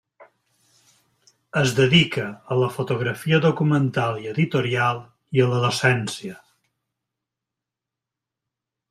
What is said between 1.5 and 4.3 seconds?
Es dedica a la fotografia documental i